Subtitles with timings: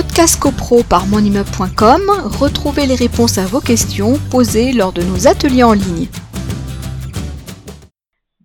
[0.00, 2.02] podcast copro par monimmeuble.com,
[2.38, 6.06] retrouvez les réponses à vos questions posées lors de nos ateliers en ligne.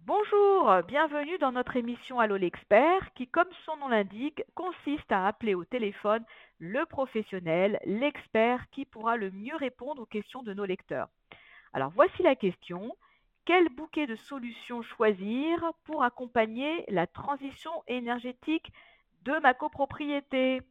[0.04, 5.54] Bonjour, bienvenue dans notre émission Allo l'expert qui, comme son nom l'indique, consiste à appeler
[5.54, 6.24] au téléphone
[6.58, 11.10] le professionnel, l'expert qui pourra le mieux répondre aux questions de nos lecteurs.
[11.74, 12.96] Alors voici la question.
[13.46, 18.72] Quel bouquet de solutions choisir pour accompagner la transition énergétique
[19.24, 20.64] de ma copropriété?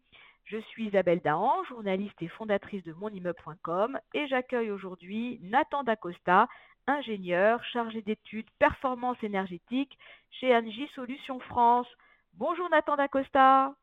[0.45, 6.49] Je suis Isabelle Dahan, journaliste et fondatrice de monimmeuble.com et j'accueille aujourd'hui Nathan Dacosta,
[6.87, 9.97] ingénieur chargé d'études performance énergétique
[10.31, 11.87] chez Angie Solutions France.
[12.35, 13.75] Bonjour Nathan Dacosta.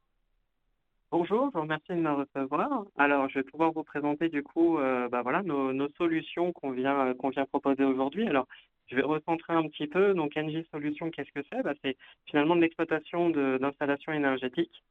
[1.12, 2.84] Bonjour, je vous remercie de me recevoir.
[2.98, 7.30] Alors, je vais pouvoir vous présenter du coup euh, bah nos, solutions qu'on vient, qu'on
[7.30, 8.27] vient proposer aujourd'hui.
[8.27, 8.46] Alors,
[8.88, 10.13] je vais recentrer un petit peu.
[10.13, 11.63] Donc, NG Solutions, qu'est-ce que c'est?
[11.63, 14.84] Bah, C'est finalement de l'exploitation d'installations énergétiques.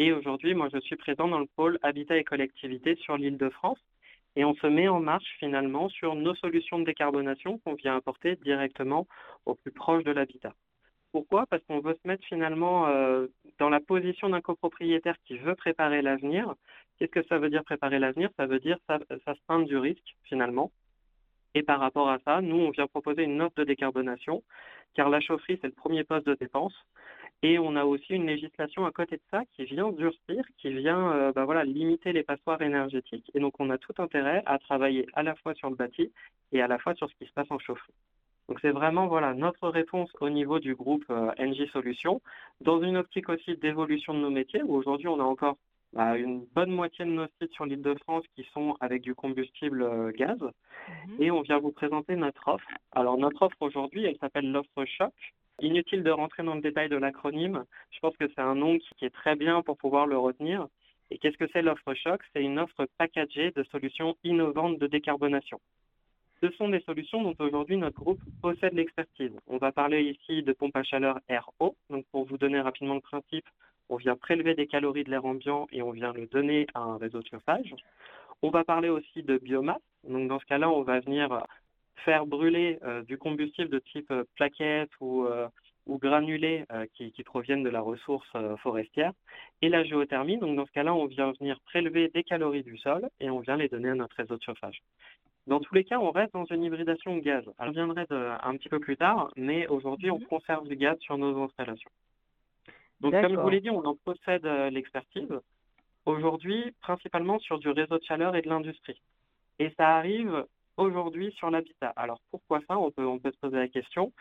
[0.00, 3.48] Et aujourd'hui, moi, je suis présent dans le pôle Habitat et collectivité sur l'île de
[3.48, 3.80] France.
[4.36, 8.36] Et on se met en marche finalement sur nos solutions de décarbonation qu'on vient apporter
[8.36, 9.08] directement
[9.44, 10.54] au plus proche de l'habitat.
[11.10, 11.46] Pourquoi?
[11.46, 13.26] Parce qu'on veut se mettre finalement euh,
[13.58, 16.54] dans la position d'un copropriétaire qui veut préparer l'avenir.
[16.98, 18.30] Qu'est-ce que ça veut dire préparer l'avenir?
[18.36, 20.70] Ça veut dire ça, ça se prendre du risque finalement.
[21.54, 24.44] Et par rapport à ça, nous, on vient proposer une offre de décarbonation,
[24.94, 26.74] car la chaufferie, c'est le premier poste de dépense.
[27.42, 31.12] Et on a aussi une législation à côté de ça qui vient durcir, qui vient
[31.12, 33.30] euh, bah voilà, limiter les passoires énergétiques.
[33.34, 36.10] Et donc, on a tout intérêt à travailler à la fois sur le bâti
[36.52, 37.94] et à la fois sur ce qui se passe en chaufferie.
[38.48, 42.22] Donc c'est vraiment voilà notre réponse au niveau du groupe euh, NG Solutions,
[42.62, 45.56] dans une optique aussi d'évolution de nos métiers, où aujourd'hui on a encore
[45.92, 49.14] bah, une bonne moitié de nos sites sur l'île de France qui sont avec du
[49.14, 50.38] combustible euh, gaz.
[50.40, 51.16] Mhm.
[51.22, 52.68] Et on vient vous présenter notre offre.
[52.92, 55.12] Alors notre offre aujourd'hui, elle s'appelle l'offre choc.
[55.60, 57.64] Inutile de rentrer dans le détail de l'acronyme.
[57.90, 60.68] Je pense que c'est un nom qui, est très bien pour pouvoir le retenir.
[61.10, 62.20] Et qu'est-ce que c'est l'offre choc?
[62.32, 65.58] C'est une offre packagée de solutions innovantes de décarbonation.
[66.40, 69.32] Ce sont des solutions dont aujourd'hui notre groupe possède l'expertise.
[69.48, 71.74] On va parler ici de pompe à chaleur RO.
[71.90, 73.46] Donc pour vous donner rapidement le principe,
[73.88, 76.98] on vient prélever des calories de l'air ambiant et on vient le donner à un
[76.98, 77.74] réseau de chauffage.
[78.42, 79.82] On va parler aussi de biomasse.
[80.04, 81.42] Donc dans ce cas-là, on va venir
[82.04, 85.48] faire brûler euh, du combustible de type euh, plaquette ou, euh,
[85.86, 88.28] ou granulé qui, qui, proviennent de la ressource
[88.62, 89.12] forestière.
[89.62, 93.08] Et la géothermie, donc dans ce cas-là, on vient venir prélever des calories du sol
[93.20, 94.82] et on vient les donner à notre réseau de chauffage.
[95.46, 97.42] Dans tous les cas, on reste dans une hybridation gaz.
[97.58, 100.26] je reviendrai un petit peu plus tard, mais aujourd'hui, on mhm.
[100.26, 101.90] conserve du gaz sur nos installations.
[103.00, 105.40] Donc, comme je vous l'ai dit, on en possède l'expertise.
[106.04, 109.00] Aujourd'hui, principalement sur du réseau de chaleur et de l'industrie.
[109.58, 110.44] Et ça arrive
[110.78, 111.92] aujourd'hui sur l'habitat.
[111.96, 112.78] Alors, pourquoi ça?
[112.78, 114.12] On peut, se poser la question.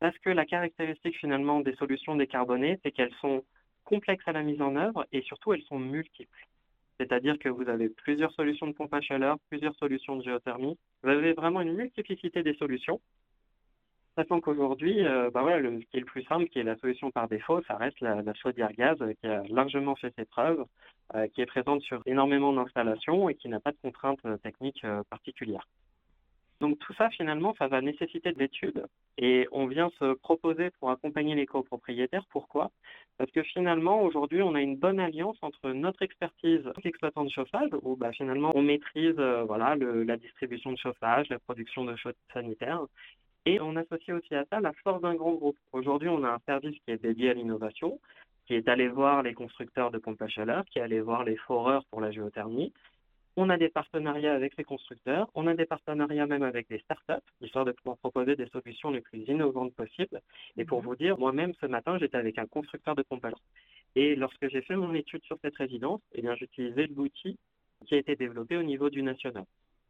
[0.00, 3.44] Parce que la caractéristique finalement des solutions décarbonées, c'est qu'elles sont
[3.84, 6.46] complexes à la mise en œuvre et surtout elles sont multiples.
[6.98, 10.78] C'est-à-dire que vous avez plusieurs solutions de pompe à chaleur, plusieurs solutions de géothermie.
[11.02, 13.00] Vous avez vraiment une multiplicité des solutions.
[14.16, 17.10] Sachant qu'aujourd'hui, euh, bah voilà, ce qui est le plus simple, qui est la solution
[17.10, 20.64] par défaut, ça reste la, la chaudière gaz euh, qui a largement fait ses preuves,
[21.14, 25.66] euh, qui est présente sur énormément d'installations et qui n'a pas de contraintes techniques particulières.
[26.60, 28.86] Donc tout ça, finalement, ça va nécessiter de l'étude
[29.18, 32.24] et on vient se proposer pour accompagner les copropriétaires.
[32.30, 32.70] Pourquoi?
[33.18, 37.70] Parce que finalement, aujourd'hui, on a une bonne alliance entre notre expertise d'exploitant de chauffage,
[37.82, 42.14] où bah, finalement, on maîtrise euh, voilà, la distribution de chauffage, la production de chauffage
[42.32, 42.80] sanitaire,
[43.46, 45.58] et on associe aussi à ça la force d'un grand groupe.
[45.72, 48.00] Aujourd'hui, on a un service qui est dédié à l'innovation,
[48.46, 51.36] qui est allé voir les constructeurs de pompes à chaleur, qui est allé voir les
[51.36, 52.72] foreurs pour la géothermie,
[53.36, 57.24] on a des partenariats avec les constructeurs, on a des partenariats même avec des startups,
[57.40, 60.20] histoire de pouvoir proposer des solutions les plus innovantes possibles.
[60.56, 60.86] Et pour mhm.
[60.86, 63.30] vous dire, moi-même ce matin, j'étais avec un constructeur de pompes à
[63.94, 67.38] Et lorsque j'ai fait mon étude sur cette résidence, eh bien, j'utilisais l'outil
[67.84, 69.44] qui a été développé au niveau du national.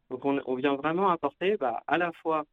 [0.09, 2.45] Donc on, on vient vraiment apporter bah, à la fois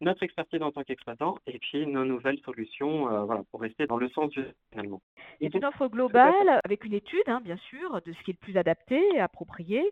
[0.00, 3.98] notre expertise en tant qu'exploitant et puis nos nouvelles solutions euh, voilà, pour rester dans
[3.98, 5.00] le sens du finalement.
[5.40, 8.44] C'est une offre globale avec une étude, hein, bien sûr, de ce qui est le
[8.44, 9.82] plus adapté et approprié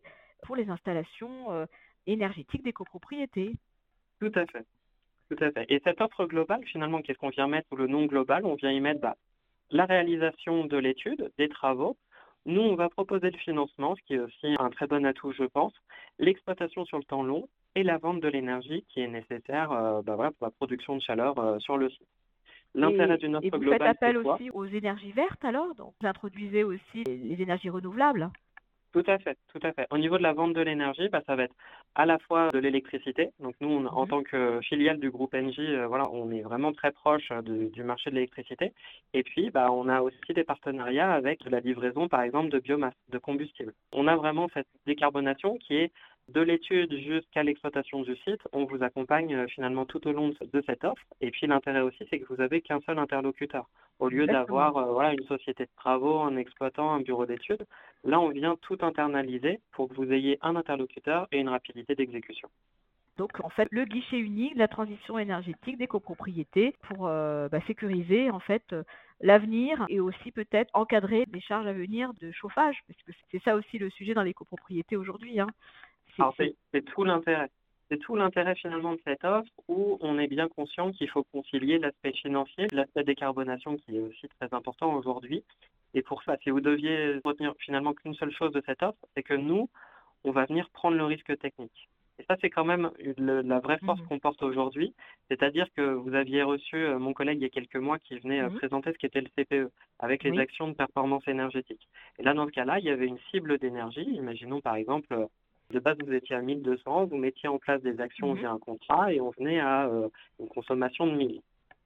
[0.43, 1.67] pour les installations euh,
[2.07, 3.55] énergétiques des copropriétés.
[4.21, 4.65] Tout à fait.
[5.31, 5.67] Tout à fait.
[5.69, 8.47] Et cette offre globale, finalement, qu'est-ce qu'on vient mettre le nom global?
[8.47, 9.17] On vient y mettre bah,
[9.71, 11.97] la réalisation de l'étude, des travaux.
[12.47, 15.45] Nous, on va proposer le financement, ce qui est aussi un très bon atout, je
[15.45, 15.75] pense,
[16.19, 20.15] l'exploitation sur le temps long et la vente de l'énergie qui est nécessaire euh, bah,
[20.15, 22.09] voilà, pour la production de chaleur euh, sur le site.
[22.75, 23.65] L'intérêt d'une offre globale.
[23.65, 25.75] Et vous faites appel aussi aux énergies vertes alors?
[25.75, 28.31] Donc, vous introduisez aussi les énergies renouvelables
[28.93, 29.87] Tout à fait, tout à fait.
[29.91, 31.55] Au niveau de la vente de l'énergie, bah, ça va être
[31.95, 33.31] à la fois de l'électricité.
[33.39, 34.09] Donc nous, on- en Mhm.
[34.09, 37.67] tant que filiale du groupe Engie, euh, voilà, on est vraiment très proche euh, de-
[37.69, 38.73] du marché de l'électricité.
[39.13, 42.59] Et puis, bah, on a aussi des partenariats avec de la livraison, par exemple, de
[42.61, 43.75] biomasse, de combustible.
[43.93, 45.93] On a vraiment cette décarbonation qui est
[46.29, 48.41] de l'étude jusqu'à l'exploitation du site.
[48.53, 51.03] On vous accompagne euh, finalement tout au long de, cette offre.
[51.21, 53.67] Et puis l'intérêt aussi, c'est que vous avez qu'un seul interlocuteur.
[53.99, 57.67] Au lieu d'avoir euh, voilà, une société de travaux, un exploitant, un bureau d'études,
[58.05, 62.49] Là, on vient tout internaliser pour que vous ayez un interlocuteur et une rapidité d'exécution.
[63.17, 67.59] Donc, en fait, le guichet unique de la transition énergétique des copropriétés pour euh, bah,
[67.67, 68.85] sécuriser en fait euh,
[69.21, 73.57] l'avenir et aussi peut-être encadrer les charges à venir de chauffage, parce que c'est ça
[73.57, 75.41] aussi le sujet dans les copropriétés aujourd'hui.
[75.41, 75.49] Hein.
[76.19, 77.49] C'est- Alors, tout l'intérêt.
[77.91, 81.79] C'est tout l'intérêt finalement de cette offre où on est bien conscient qu'il faut concilier
[81.79, 85.43] l'aspect financier, l'aspect décarbonation qui est aussi très important aujourd'hui.
[85.95, 89.23] Et pour ça, si vous deviez retenir finalement qu'une seule chose de cette offre, c'est
[89.23, 89.71] que nous,
[90.25, 91.89] on va venir prendre le risque technique.
[92.19, 94.07] Et ça, c'est quand même le- la vraie force Mhm.
[94.09, 94.93] qu'on porte aujourd'hui.
[95.31, 98.41] C'est-à-dire que vous aviez reçu euh, mon collègue il y a quelques mois qui venait
[98.41, 98.57] euh, Mhm.
[98.57, 99.71] présenter ce qu'était le CPE
[100.01, 100.41] avec les Oui.
[100.41, 101.89] actions de performance énergétique.
[102.19, 104.03] Et là, dans ce cas-là, il y avait une cible d'énergie.
[104.03, 105.29] Imaginons par exemple,
[105.71, 108.39] de base, vous étiez à 1200, vous mettiez en place des actions Mhm.
[108.39, 110.09] via un contrat et on venait à euh,
[110.41, 111.41] une consommation de 1000.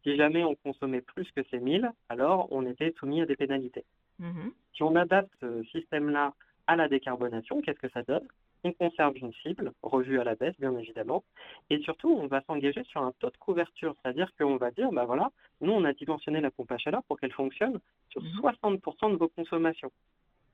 [0.04, 3.84] Si jamais on consommait plus que ces 1000, alors on était soumis à des pénalités.
[4.18, 4.52] Mhm.
[4.74, 6.32] Si on adapte ce système-là
[6.66, 8.26] à la décarbonation, qu'est-ce que ça donne?
[8.64, 11.24] On conserve une cible, revue à la baisse bien évidemment,
[11.68, 15.04] et surtout on va s'engager sur un taux de couverture, c'est-à-dire qu'on va dire, bah
[15.04, 15.30] voilà,
[15.60, 17.80] nous on a dimensionné la pompe à chaleur pour qu'elle fonctionne
[18.10, 18.38] sur Mhm.
[18.40, 19.90] 60% de vos consommations.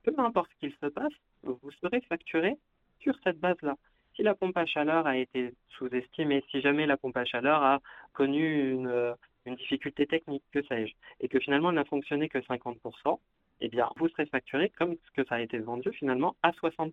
[0.04, 2.56] Peu importe ce qu'il se passe, vous serez facturé
[3.00, 3.76] sur cette base-là.
[4.14, 7.80] Si la pompe à chaleur a été sous-estimée, si jamais la pompe à chaleur a
[8.12, 9.14] connu une,
[9.46, 13.18] difficulté technique, que sais-je, et que finalement elle n'a fonctionné que 50%,
[13.60, 16.92] eh bien, vous serez facturé comme ce que ça a été vendu finalement à 60%.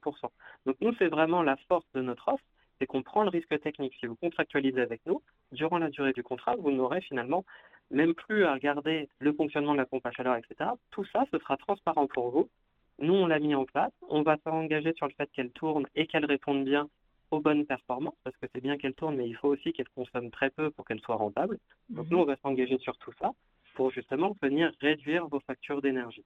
[0.65, 2.43] Donc nous, c'est vraiment la force de notre offre,
[2.79, 3.95] c'est qu'on prend le risque technique.
[3.99, 5.21] Si vous contractualisez avec nous,
[5.51, 7.43] durant la durée du contrat, vous n'aurez finalement
[7.91, 10.71] même plus à regarder le fonctionnement de la pompe à chaleur, etc.
[10.91, 12.49] Tout ça, ce sera transparent pour vous.
[12.99, 13.91] Nous, on l'a mis en place.
[14.09, 16.89] On va s'engager sur le fait qu'elle tourne et qu'elle réponde bien
[17.31, 20.29] aux bonnes performances, parce que c'est bien qu'elle tourne, mais il faut aussi qu'elle consomme
[20.31, 21.57] très peu pour qu'elle soit rentable.
[21.89, 23.31] Donc nous, on va s'engager sur tout ça
[23.73, 26.23] pour justement venir réduire vos factures d'énergie.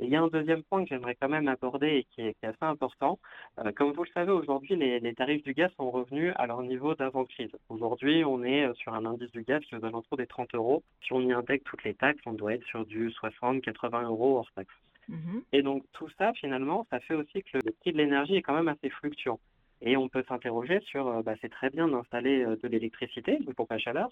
[0.00, 2.44] Et il y a un deuxième point que j'aimerais quand même aborder et qui est,
[2.44, 3.20] assez important.
[3.60, 6.96] Euh, comme vous le savez, aujourd'hui, les, tarifs du gaz sont revenus à leur niveau
[6.96, 7.52] d'avant-crise.
[7.68, 10.82] Aujourd'hui, on est euh, sur un indice du gaz qui est aux des 30 euros.
[11.06, 14.50] Si on y intègre toutes les taxes, on doit être sur du 60-80 euros hors
[14.52, 14.74] taxes.
[15.08, 15.42] Mhm.
[15.52, 18.54] Et donc tout ça, finalement, ça fait aussi que le prix de l'énergie est quand
[18.54, 19.38] même assez fluctuant.
[19.82, 23.52] Et on peut s'interroger sur, euh, bah, c'est très bien d'installer euh, de l'électricité, une
[23.54, 24.10] pompe à chaleur,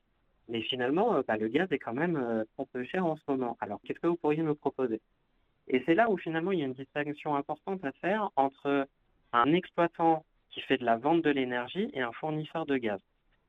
[0.49, 3.57] mais finalement, euh, bah, le gaz est quand même un peu cher en ce moment.
[3.61, 5.01] Alors, qu'est-ce que vous pourriez me proposer?
[5.69, 8.87] Et c'est là où finalement, il y a une distinction importante à faire entre
[9.33, 13.01] un exploitant qui fait de la vente de l'énergie et un fournisseur de gaz.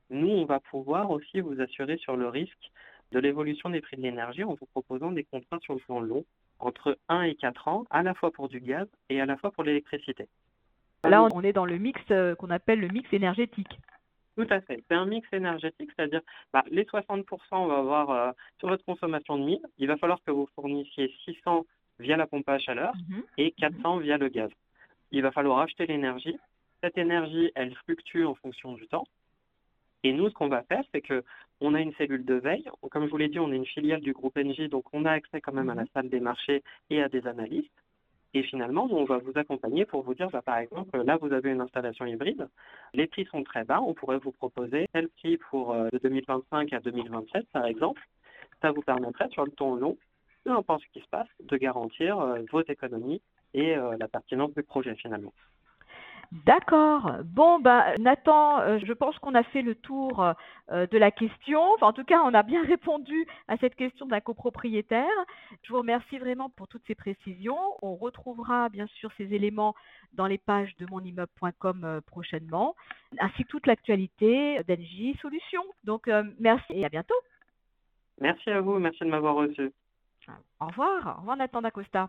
[0.08, 2.70] Nous, on va pouvoir aussi vous assurer sur le risque
[3.12, 6.24] de l'évolution des prix de l'énergie en vous proposant des contrats sur le plan long
[6.60, 9.50] entre 1 et 4 ans, à la fois pour du gaz et à la fois
[9.50, 10.28] pour l'électricité.
[11.04, 13.78] Là, on- on est dans le mix euh, qu'on appelle le mix énergétique.
[14.36, 14.82] Tout à fait.
[14.88, 16.22] C'est un mix énergétique, c'est-à-dire
[16.52, 20.20] bah, les 60%, on va avoir euh, sur votre consommation de 1000, il va falloir
[20.24, 21.66] que vous fournissiez 600
[22.00, 23.22] via la pompe à chaleur Mhm.
[23.38, 24.50] et 400 via le gaz.
[25.12, 26.36] Il va falloir acheter l'énergie.
[26.82, 29.04] Cette énergie, elle fluctue en fonction du temps.
[30.02, 31.22] Et nous, ce qu'on va faire, c'est que
[31.60, 32.68] on a une cellule de veille.
[32.90, 35.12] Comme je vous l'ai dit, on est une filiale du groupe NJ, donc on a
[35.12, 35.88] accès quand même à la Mhm.
[35.94, 37.70] salle des marchés et à des analystes.
[38.36, 41.50] Et finalement, on va vous accompagner pour vous dire, bah, par exemple, là, vous avez
[41.50, 42.48] une installation hybride.
[42.92, 43.80] Les prix sont très bas.
[43.80, 48.02] On pourrait vous proposer tel prix pour euh, de 2025 à 2027, par exemple.
[48.60, 49.96] Ça vous permettrait, sur le temps long,
[50.42, 53.22] peu importe ce qui se passe, de garantir euh, vos économies
[53.54, 55.32] et euh, la pertinence du projet, finalement.
[56.32, 57.18] D'accord.
[57.24, 60.24] Bon, bah, Nathan, euh, je pense qu'on a fait le tour
[60.70, 61.60] euh, de la question.
[61.74, 65.06] Enfin, en tout cas, on a bien répondu à cette question d'un copropriétaire.
[65.62, 67.58] Je vous remercie vraiment pour toutes ces précisions.
[67.82, 69.74] On retrouvera bien sûr ces éléments
[70.12, 72.74] dans les pages de monimmeuble.com euh, prochainement,
[73.20, 75.64] ainsi que toute l'actualité d'Engie Solutions.
[75.84, 77.14] Donc, merci et à bientôt.
[78.20, 79.72] Merci à vous, merci de m'avoir reçu.
[80.60, 81.16] Au revoir.
[81.16, 82.08] Au revoir, Nathan D'Acosta.